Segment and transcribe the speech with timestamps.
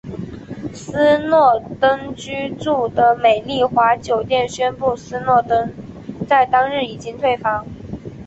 [0.73, 5.71] 斯诺登居住的美丽华酒店宣布斯诺登
[6.27, 7.67] 在当日已经退房。